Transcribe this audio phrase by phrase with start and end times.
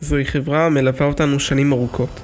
[0.00, 2.20] זוהי חברה המלווה אותנו שנים ארוכות.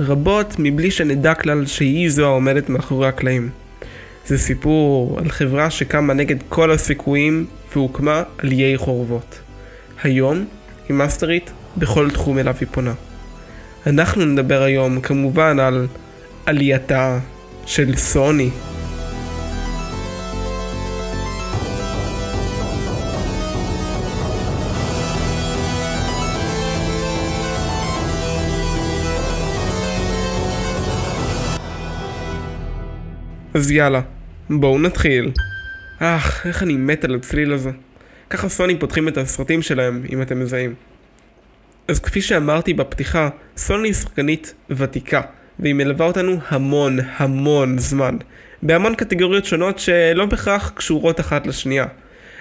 [0.00, 3.50] רבות מבלי שנדע כלל שהיא זו העומדת מאחורי הקלעים.
[4.26, 9.40] זה סיפור על חברה שקמה נגד כל הסיכויים והוקמה על איי חורבות.
[10.02, 10.44] היום
[10.88, 12.94] היא מאסטרית בכל תחום אליו היא פונה.
[13.86, 15.86] אנחנו נדבר היום כמובן על
[16.46, 17.18] עלייתה
[17.66, 18.50] של סוני.
[33.54, 34.00] אז יאללה,
[34.50, 35.30] בואו נתחיל.
[35.98, 37.70] אך, איך אני מת על הצליל הזה.
[38.30, 40.74] ככה סוני פותחים את הסרטים שלהם, אם אתם מזהים.
[41.88, 45.20] אז כפי שאמרתי בפתיחה, סוני היא שחקנית ותיקה,
[45.58, 48.16] והיא מלווה אותנו המון המון זמן,
[48.62, 51.86] בהמון קטגוריות שונות שלא בהכרח קשורות אחת לשנייה.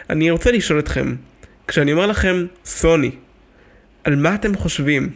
[0.10, 1.16] אני רוצה לשאול אתכם,
[1.68, 3.12] כשאני אומר לכם סוני,
[4.04, 5.10] על מה אתם חושבים?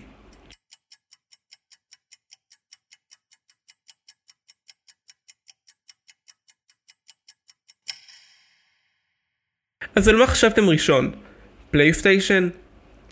[9.96, 11.12] אז על מה חשבתם ראשון?
[11.72, 12.50] פלייסטיישן?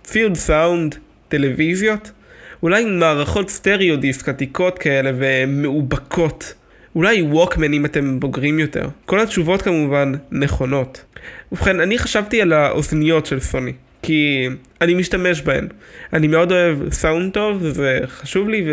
[0.04, 0.96] ציוד סאונד?
[1.28, 2.12] טלוויזיות?
[2.64, 6.54] אולי מערכות סטריאו דיסק עתיקות כאלה ומאובקות?
[6.96, 8.88] אולי ווקמן אם אתם בוגרים יותר?
[9.06, 11.06] כל התשובות כמובן נכונות.
[11.52, 14.48] ובכן, אני חשבתי על האוזניות של סוני, כי
[14.82, 15.68] אני משתמש בהן.
[16.14, 18.66] אני מאוד אוהב סאונד טוב, וזה חשוב לי,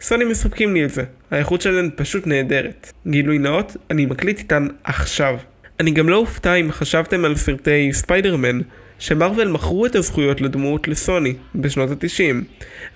[0.00, 1.04] וסוני מספקים לי את זה.
[1.30, 2.92] האיכות שלהן פשוט נהדרת.
[3.06, 5.38] גילוי נאות, אני מקליט איתן עכשיו.
[5.80, 8.60] אני גם לא אופתע אם חשבתם על סרטי ספיידרמן,
[8.98, 12.44] שמרוויל מכרו את הזכויות לדמות לסוני בשנות ה-90.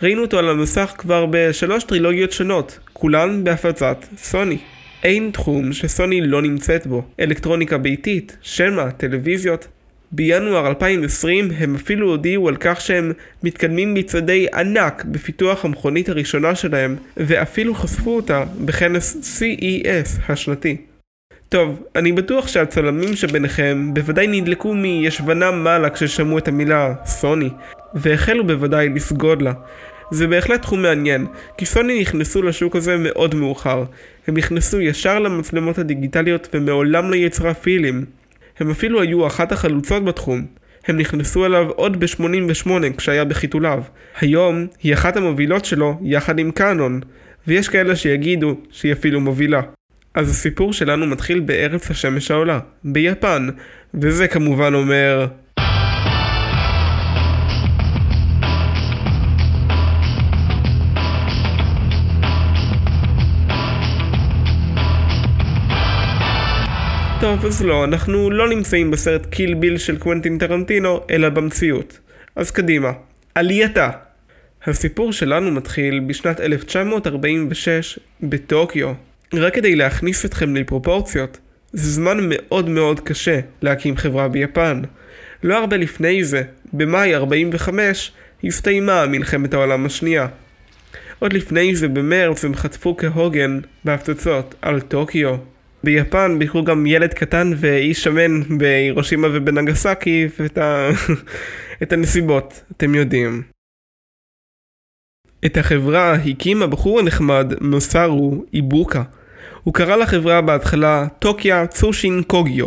[0.03, 4.59] ראינו אותו על המסך כבר בשלוש טרילוגיות שונות, כולן בהפצת סוני.
[5.03, 9.69] אין תחום שסוני לא נמצאת בו, אלקטרוניקה ביתית, שמע, טלוויזיות.
[10.13, 16.97] בינואר 2020 הם אפילו הודיעו על כך שהם מתקדמים מצעדי ענק בפיתוח המכונית הראשונה שלהם,
[17.17, 20.90] ואפילו חשפו אותה בכנס CES השנתי.
[21.51, 27.51] טוב, אני בטוח שהצלמים שביניכם בוודאי נדלקו מישבנם מעלה כששמעו את המילה סוני,
[27.95, 29.53] והחלו בוודאי לסגוד לה.
[30.11, 31.27] זה בהחלט תחום מעניין,
[31.59, 33.85] כי סוני נכנסו לשוק הזה מאוד מאוחר.
[34.27, 38.05] הם נכנסו ישר למצלמות הדיגיטליות ומעולם לא יצרה פילים.
[38.59, 40.47] הם אפילו היו אחת החלוצות בתחום.
[40.87, 43.83] הם נכנסו אליו עוד ב-88 כשהיה בחיתוליו.
[44.21, 47.01] היום היא אחת המובילות שלו יחד עם קאנון,
[47.47, 49.61] ויש כאלה שיגידו שהיא אפילו מובילה.
[50.15, 53.49] אז הסיפור שלנו מתחיל בארץ השמש העולה, ביפן,
[53.95, 55.27] וזה כמובן אומר...
[67.21, 71.99] טוב, אז לא, אנחנו לא נמצאים בסרט קיל ביל של קוונטין טרנטינו, אלא במציאות.
[72.37, 72.93] אז קדימה.
[73.35, 73.91] עלייתה.
[74.65, 78.93] הסיפור שלנו מתחיל בשנת 1946 בטוקיו,
[79.35, 81.39] רק כדי להכניס אתכם לפרופורציות,
[81.73, 84.83] זה זמן מאוד מאוד קשה להקים חברה ביפן.
[85.43, 86.43] לא הרבה לפני זה,
[86.73, 88.13] במאי 45,
[88.45, 90.27] הסתיימה מלחמת העולם השנייה.
[91.19, 95.37] עוד לפני זה במרץ הם חטפו כהוגן בהפצצות על טוקיו.
[95.85, 100.91] ביפן ביקרו גם ילד קטן ואיש שמן בהירושימה ובנגסקי ואת ה...
[101.83, 103.43] את הנסיבות, אתם יודעים.
[105.47, 109.03] את החברה הקים הבחור הנחמד נוסרו איבוקה.
[109.71, 112.67] הוא קרא לחברה בהתחלה טוקיה צושין קוגיו.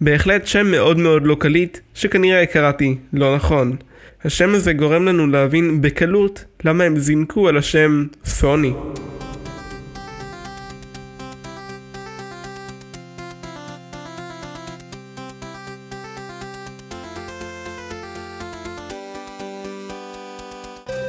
[0.00, 3.76] בהחלט שם מאוד מאוד לא קליט, שכנראה קראתי לא נכון.
[4.24, 8.72] השם הזה גורם לנו להבין בקלות למה הם זינקו על השם סוני.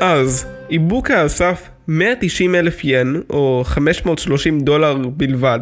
[0.02, 5.60] אז, איבוקה אסף 190 אלף ין, או 530 דולר בלבד,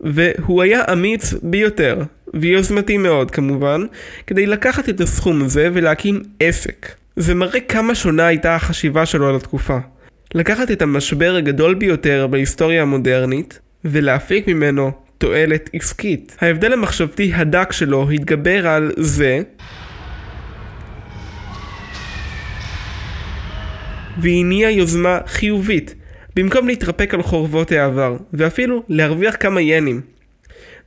[0.00, 2.02] והוא היה אמיץ ביותר,
[2.34, 3.80] ויוזמתי מאוד כמובן,
[4.26, 6.88] כדי לקחת את הסכום הזה ולהקים עסק.
[7.16, 9.78] זה מראה כמה שונה הייתה החשיבה שלו על התקופה.
[10.34, 16.36] לקחת את המשבר הגדול ביותר בהיסטוריה המודרנית, ולהפיק ממנו תועלת עסקית.
[16.40, 19.42] ההבדל המחשבתי הדק שלו התגבר על זה
[24.18, 25.94] והניע יוזמה חיובית,
[26.36, 30.00] במקום להתרפק על חורבות העבר, ואפילו להרוויח כמה ינים.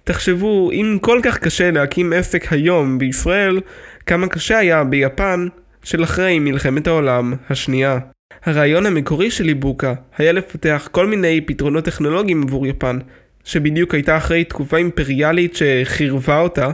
[0.04, 3.60] תחשבו, אם כל כך קשה להקים עסק היום בישראל,
[4.06, 5.48] כמה קשה היה ביפן
[5.84, 8.00] של אחרי מלחמת העולם השנייה.
[8.46, 13.00] הרעיון המקורי של איבוקה היה לפתח כל מיני פתרונות טכנולוגיים עבור יפן,
[13.44, 16.72] שבדיוק הייתה אחרי תקופה אימפריאלית שחירבה אותה,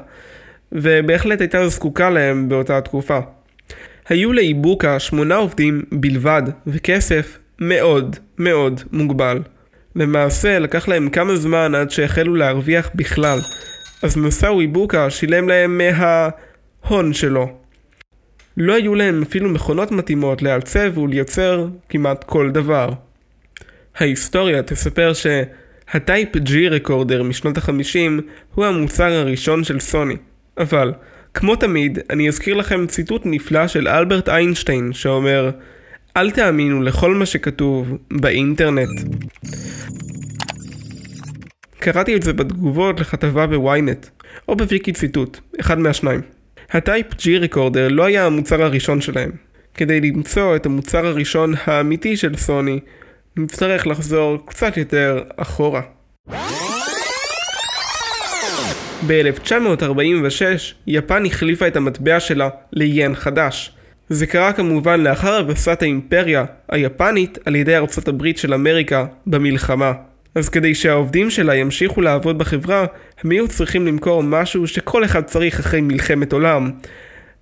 [0.71, 3.19] ובהחלט הייתה זקוקה להם באותה התקופה.
[4.09, 9.39] היו לאיבוקה שמונה עובדים בלבד, וכסף מאוד מאוד מוגבל.
[9.95, 13.39] למעשה, לקח להם כמה זמן עד שהחלו להרוויח בכלל,
[14.03, 17.57] אז מסאו איבוקה שילם להם מההון שלו.
[18.57, 22.89] לא היו להם אפילו מכונות מתאימות לעצב ולייצר כמעט כל דבר.
[23.97, 28.19] ההיסטוריה תספר שהטייפ G רקורדר משנות החמישים
[28.55, 30.15] הוא המוצר הראשון של סוני.
[30.57, 30.93] אבל,
[31.33, 35.51] כמו תמיד, אני אזכיר לכם ציטוט נפלא של אלברט איינשטיין שאומר
[36.17, 39.01] אל תאמינו לכל מה שכתוב באינטרנט.
[41.79, 44.07] קראתי את זה בתגובות לכתבה בוויינט,
[44.47, 46.21] או בוויקי ציטוט, אחד מהשניים.
[46.71, 49.31] הטייפ G רקורדר לא היה המוצר הראשון שלהם.
[49.73, 52.79] כדי למצוא את המוצר הראשון האמיתי של סוני,
[53.37, 55.81] נצטרך לחזור קצת יותר אחורה.
[59.07, 60.41] ב-1946,
[60.87, 63.71] יפן החליפה את המטבע שלה ליין חדש.
[64.09, 69.91] זה קרה כמובן לאחר הבסת האימפריה היפנית על ידי ארצות הברית של אמריקה במלחמה.
[70.35, 72.85] אז כדי שהעובדים שלה ימשיכו לעבוד בחברה,
[73.23, 76.71] הם יהיו צריכים למכור משהו שכל אחד צריך אחרי מלחמת עולם.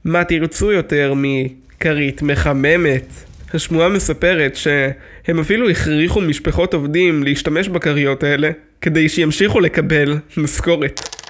[0.06, 3.06] מה תרצו יותר מכרית מחממת?
[3.54, 8.50] השמועה מספרת שהם אפילו הכריחו משפחות עובדים להשתמש בכריות האלה
[8.81, 11.20] כדי שימשיכו לקבל משכורת.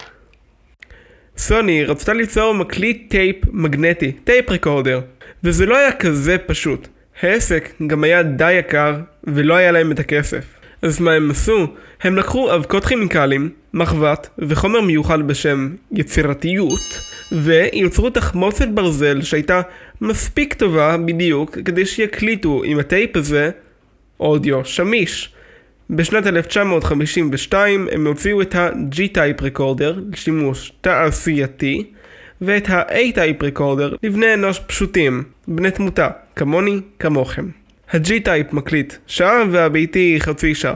[1.37, 5.01] סוני רצתה ליצור מקליט טייפ מגנטי, tape recorder,
[5.43, 6.87] וזה לא היה כזה פשוט.
[7.21, 10.45] העסק גם היה די יקר, ולא היה להם את הכסף.
[10.81, 11.67] אז מה הם עשו?
[12.01, 16.99] הם לקחו אבקות כימיקלים, מחבת וחומר מיוחד בשם יצירתיות,
[17.31, 19.61] ויצרו תחמוצת ברזל שהייתה
[20.01, 23.49] מספיק טובה בדיוק כדי שיקליטו עם הטייפ הזה
[24.19, 25.33] אודיו שמיש.
[25.93, 31.83] בשנת 1952 הם הוציאו את ה-G-Type Recorder לשימוש תעשייתי
[32.41, 37.49] ואת ה-A-Type Recorder לבני אנוש פשוטים, בני תמותה, כמוני, כמוכם.
[37.91, 40.75] ה-G-Type מקליט שעה והביתי חצי שעה.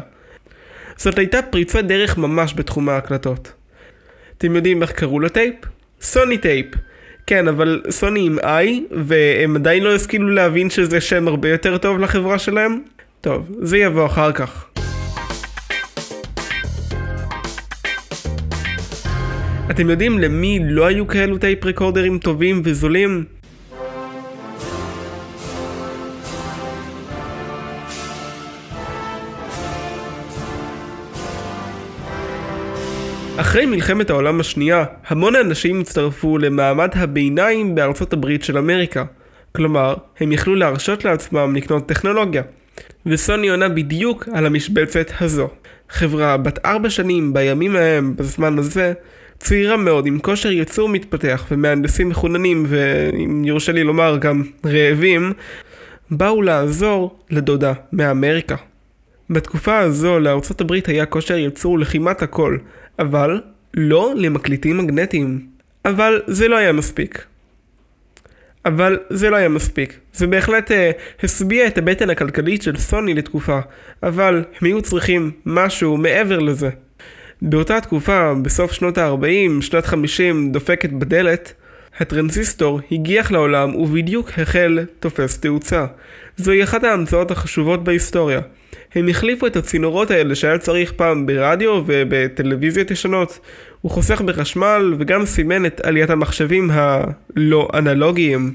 [0.97, 3.53] זאת הייתה פריצת דרך ממש בתחום ההקלטות.
[4.37, 5.55] אתם יודעים איך קראו לטייפ?
[6.01, 6.65] סוני טייפ.
[7.27, 11.99] כן, אבל סוני עם I, והם עדיין לא השכילו להבין שזה שם הרבה יותר טוב
[11.99, 12.81] לחברה שלהם?
[13.21, 14.65] טוב, זה יבוא אחר כך.
[19.75, 23.23] אתם יודעים למי לא היו כאלו טייפ רקורדרים טובים וזולים?
[33.37, 39.05] אחרי מלחמת העולם השנייה, המון אנשים הצטרפו למעמד הביניים בארצות הברית של אמריקה.
[39.55, 42.43] כלומר, הם יכלו להרשות לעצמם לקנות טכנולוגיה.
[43.05, 45.49] וסוני עונה בדיוק על המשבצת הזו.
[45.89, 48.93] חברה בת ארבע שנים בימים ההם, בזמן הזה,
[49.39, 55.33] צעירה מאוד, עם כושר ייצור מתפתח ומהנדסים מחוננים, ואם יורשה לי לומר גם רעבים,
[56.11, 58.55] באו לעזור לדודה מאמריקה.
[59.29, 62.57] בתקופה הזו לארצות הברית היה כושר ייצור לכמעט הכל,
[62.99, 63.41] אבל
[63.73, 65.55] לא למקליטים מגנטיים.
[65.85, 67.25] אבל זה לא היה מספיק.
[68.65, 69.99] אבל זה לא היה מספיק.
[70.13, 70.75] זה בהחלט uh,
[71.23, 73.59] השביע את הבטן הכלכלית של סוני לתקופה,
[74.03, 76.69] אבל הם היו צריכים משהו מעבר לזה.
[77.41, 81.53] באותה תקופה, בסוף שנות ה-40, שנת 50 דופקת בדלת,
[81.99, 85.85] הטרנזיסטור הגיח לעולם ובדיוק החל תופס תאוצה.
[86.37, 88.39] זוהי אחת ההמצאות החשובות בהיסטוריה.
[88.95, 93.39] הם החליפו את הצינורות האלה שהיה צריך פעם ברדיו ובטלוויזיות ישנות.
[93.81, 98.53] הוא חוסך בחשמל וגם סימן את עליית המחשבים הלא אנלוגיים.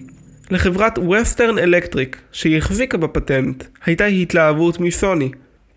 [0.51, 5.31] לחברת ווסטרן אלקטריק, שהיא החזיקה בפטנט, הייתה התלהבות מסוני.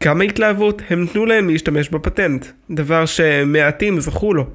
[0.03, 4.45] כמה התלהבות הם נתנו להם להשתמש בפטנט, דבר שמעטים זכו לו.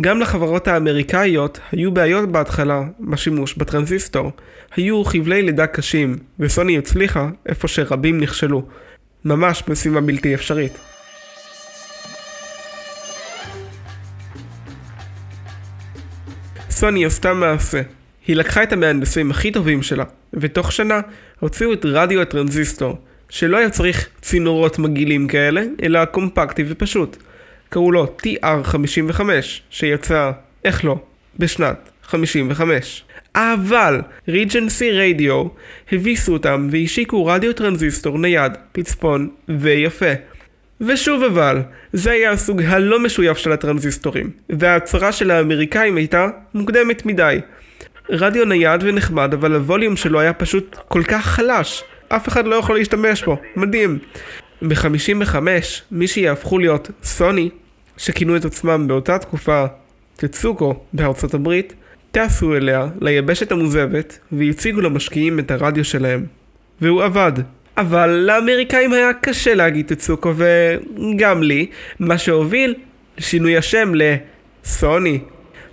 [0.00, 4.32] גם לחברות האמריקאיות היו בעיות בהתחלה בשימוש בטרנזיסטור.
[4.76, 8.62] היו חבלי לידה קשים, וסוני הצליחה איפה שרבים נכשלו.
[9.24, 10.78] ממש משימה בלתי אפשרית.
[16.70, 17.80] סוני עשתה מעשה.
[18.26, 21.00] היא לקחה את המהנדסים הכי טובים שלה, ותוך שנה
[21.40, 22.98] הוציאו את רדיו הטרנזיסטור,
[23.34, 27.16] שלא היה צריך צינורות מגעילים כאלה, אלא קומפקטי ופשוט.
[27.68, 29.20] קראו לו TR55,
[29.70, 30.30] שיצא,
[30.64, 30.96] איך לא,
[31.38, 33.04] בשנת 55.
[33.34, 35.44] אבל Regency רדיו
[35.92, 40.12] הביסו אותם והשיקו רדיו טרנזיסטור נייד, פצפון ויפה.
[40.80, 41.62] ושוב אבל,
[41.92, 47.38] זה היה הסוג הלא משויף של הטרנזיסטורים, וההצהרה של האמריקאים הייתה מוקדמת מדי.
[48.10, 51.84] רדיו נייד ונחמד, אבל הווליום שלו היה פשוט כל כך חלש.
[52.08, 53.98] אף אחד לא יכול להשתמש בו, מדהים.
[54.62, 55.36] ב-55,
[55.90, 57.50] מי שיהפכו להיות סוני,
[57.96, 59.64] שכינו את עצמם באותה תקופה
[60.16, 61.74] טצוקו בארצות הברית,
[62.10, 66.24] טסו אליה, ליבשת המוזבת, והציגו למשקיעים את הרדיו שלהם.
[66.80, 67.32] והוא עבד.
[67.76, 71.66] אבל לאמריקאים היה קשה להגיד טצוקו, וגם לי,
[71.98, 72.74] מה שהוביל
[73.18, 75.18] לשינוי השם לסוני.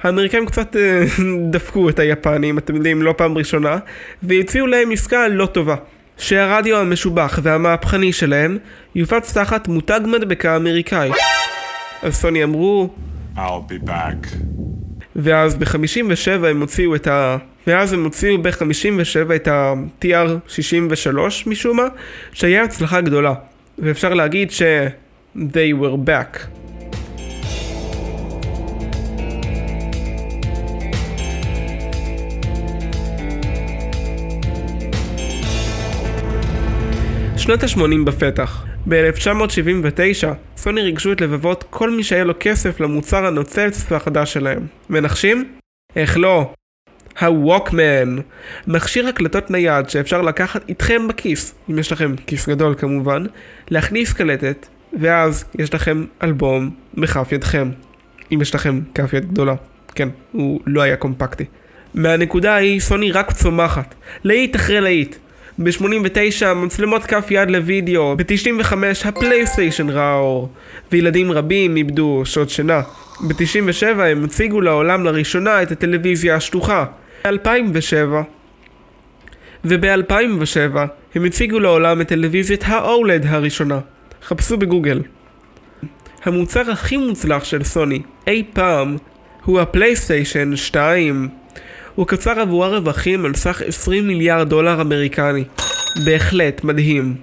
[0.02, 1.04] האמריקאים קצת אה,
[1.52, 3.78] דפקו את היפנים, אתם יודעים, לא פעם ראשונה,
[4.24, 5.76] והציעו להם עסקה לא טובה.
[6.22, 8.58] שהרדיו המשובח והמהפכני שלהם
[8.96, 11.12] יופץ תחת מותג מדבקה אמריקאי.
[12.04, 12.90] אז סוני אמרו...
[13.36, 14.36] I'll be back.
[15.16, 17.38] ואז ב-57 הם הוציאו את ה...
[17.68, 21.88] ואז הם הוציאו ב-57 את ה-TR63 משום מה,
[22.34, 23.34] שהיה הצלחה גדולה.
[23.80, 24.62] ואפשר להגיד ש...
[25.36, 26.40] they were back.
[37.52, 38.66] שנות ה-80 בפתח.
[38.88, 40.28] ב-1979,
[40.58, 44.68] סוני ריגשו את לבבות כל מי שהיה לו כסף למוצר הנוצץ והחדש שלהם.
[44.90, 45.52] מנחשים?
[45.96, 46.54] איך לא?
[47.20, 48.18] הווקמן,
[48.68, 53.26] מכשיר הקלטות נייד שאפשר לקחת איתכם בכיס, אם יש לכם כיס גדול כמובן,
[53.70, 54.68] להכניס קלטת,
[55.00, 57.72] ואז יש לכם אלבום בכף ידכם.
[58.34, 59.56] אם יש לכם כף יד גדולה.
[59.96, 61.46] כן, הוא לא היה קומפקטי.
[61.94, 65.16] מהנקודה ההיא סוני רק צומחת, להיט אחרי להיט.
[65.64, 68.74] ב-89 מצלמות כף יד לוידאו, ב-95
[69.06, 70.50] הפלייסטיישן ראה אור,
[70.92, 72.82] וילדים רבים איבדו שעות שינה.
[73.28, 76.86] ב-97 הם הציגו לעולם לראשונה את הטלוויזיה השטוחה.
[77.28, 78.24] ב-2007
[79.66, 80.78] וב-2007
[81.16, 83.80] הם הציגו לעולם את טלוויזיית ה-OLED הראשונה.
[84.24, 85.02] חפשו בגוגל.
[86.24, 88.98] המוצר הכי מוצלח של סוני אי פעם
[89.46, 91.41] הוא הפלייסטיישן 2.
[92.02, 95.44] הוא קצר עבורה רווחים על סך 20 מיליארד דולר אמריקני.
[96.06, 97.16] בהחלט מדהים.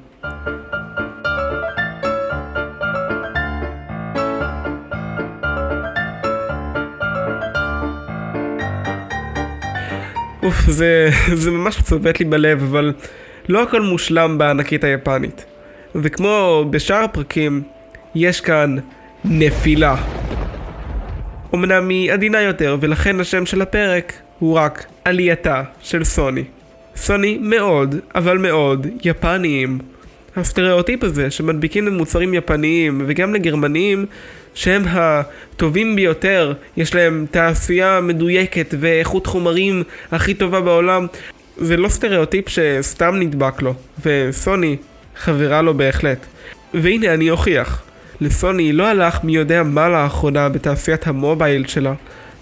[10.43, 12.93] אוף, זה, זה ממש צובט לי בלב, אבל
[13.49, 15.45] לא הכל מושלם בענקית היפנית.
[15.95, 17.63] וכמו בשאר הפרקים,
[18.15, 18.77] יש כאן
[19.25, 19.97] נפילה.
[21.55, 26.45] אמנם היא עדינה יותר, ולכן השם של הפרק הוא רק עלייתה של סוני.
[26.97, 29.79] סוני מאוד, אבל מאוד, יפניים.
[30.37, 34.07] הסטריאוטיפ הזה שמדביקים למוצרים יפניים וגם לגרמניים
[34.55, 41.07] שהם הטובים ביותר, יש להם תעשייה מדויקת ואיכות חומרים הכי טובה בעולם,
[41.57, 44.77] זה לא סטריאוטיפ שסתם נדבק לו, וסוני
[45.17, 46.27] חברה לו בהחלט.
[46.75, 47.83] והנה אני אוכיח.
[48.21, 51.93] לסוני לא הלך מי יודע מה לאחרונה בתעשיית המובייל שלה,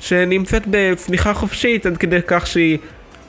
[0.01, 2.79] שנמצאת בצמיחה חופשית עד כדי כך שהיא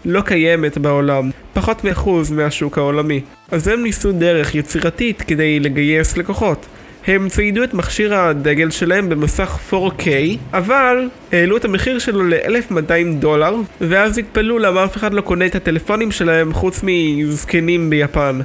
[0.06, 3.22] לא קיימת בעולם, פחות מאחוז מהשוק העולמי.
[3.52, 6.66] אז הם ניסו דרך יצירתית כדי לגייס לקוחות.
[7.08, 10.08] הם ציידו את מכשיר הדגל שלהם במסך 4K,
[10.54, 15.56] אבל העלו את המחיר שלו ל-1200 דולר, ואז התפלאו למה אף אחד לא קונה את
[15.56, 18.40] הטלפונים שלהם חוץ מזקנים ביפן.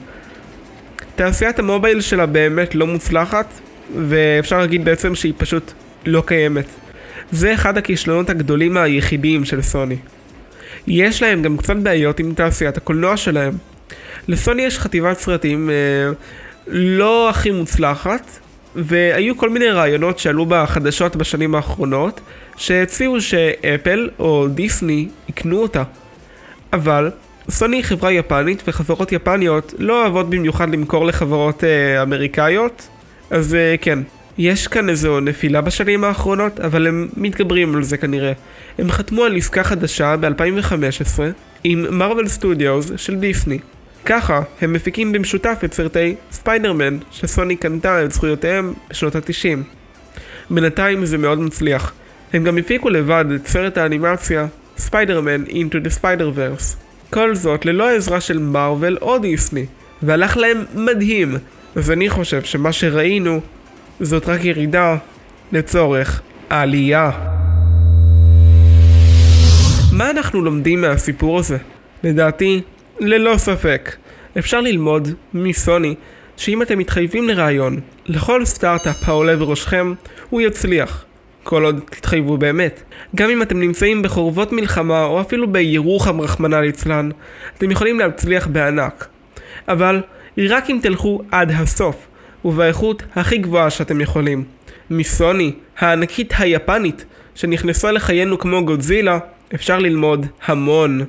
[1.14, 3.46] תעשיית המובייל שלה באמת לא מוצלחת,
[4.08, 5.72] ואפשר להגיד בעצם שהיא פשוט
[6.06, 6.66] לא קיימת.
[7.32, 9.96] זה אחד הכישלונות הגדולים היחידים של סוני.
[10.86, 13.52] יש להם גם קצת בעיות עם תעשיית הקולנוע שלהם.
[14.28, 15.74] לסוני יש חטיבת סרטים אה,
[16.66, 18.38] לא הכי מוצלחת,
[18.76, 22.20] והיו כל מיני רעיונות שעלו בחדשות בשנים האחרונות,
[22.56, 25.82] שהציעו שאפל או דיסני יקנו אותה.
[26.72, 27.10] אבל
[27.50, 32.88] סוני היא חברה יפנית, וחברות יפניות לא אוהבות במיוחד למכור לחברות אה, אמריקאיות,
[33.30, 33.98] אז אה, כן,
[34.38, 38.32] יש כאן איזו נפילה בשנים האחרונות, אבל הם מתגברים על זה כנראה.
[38.78, 41.20] הם חתמו על עסקה חדשה ב-2015
[41.64, 43.58] עם מרוויל סטודיוס של דיסני.
[44.04, 49.58] ככה, הם מפיקים במשותף את סרטי ספיידרמן, שסוני קנתה את זכויותיהם בשנות ה-90.
[50.50, 51.92] בינתיים זה מאוד מצליח.
[52.32, 54.46] הם גם הפיקו לבד את סרט האנימציה
[54.76, 56.76] ספיידרמן Into the Spider-Verse.
[57.10, 59.66] כל זאת ללא העזרה של מארוול או דיסני,
[60.02, 61.36] והלך להם מדהים.
[61.76, 63.40] אז אני חושב שמה שראינו
[64.00, 64.96] זאת רק ירידה
[65.52, 66.20] לצורך
[66.50, 67.10] העלייה.
[69.92, 71.56] מה אנחנו לומדים מהסיפור הזה?
[72.04, 72.60] לדעתי,
[73.00, 73.96] ללא ספק,
[74.38, 75.94] אפשר ללמוד מסוני
[76.36, 79.94] שאם אתם מתחייבים לרעיון, לכל סטארט-אפ העולה בראשכם,
[80.30, 81.04] הוא יצליח.
[81.42, 82.82] כל עוד תתחייבו באמת.
[83.16, 87.10] גם אם אתם נמצאים בחורבות מלחמה או אפילו בירוחם רחמנא ליצלן,
[87.58, 89.08] אתם יכולים להצליח בענק.
[89.68, 90.00] אבל
[90.38, 92.06] רק אם תלכו עד הסוף,
[92.44, 94.44] ובאיכות הכי גבוהה שאתם יכולים.
[94.90, 99.18] מסוני, הענקית היפנית, שנכנסה לחיינו כמו גודזילה,
[99.54, 101.04] אפשר ללמוד המון.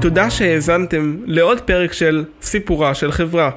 [0.00, 3.50] תודה שהאזנתם לעוד פרק של סיפורה של חברה.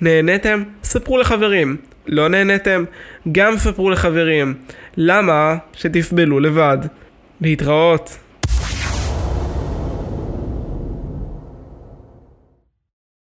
[0.00, 0.62] נהניתם?
[0.84, 1.76] ספרו לחברים.
[2.06, 2.84] לא נהניתם?
[3.32, 4.54] גם ספרו לחברים.
[4.96, 6.78] למה שתסבלו לבד?
[7.40, 8.18] להתראות.